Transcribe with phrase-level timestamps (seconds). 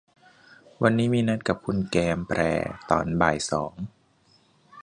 [0.81, 2.39] วันนี้มีนัดกับคุณแกมแพร
[2.89, 3.73] ตอนบ่ายสอง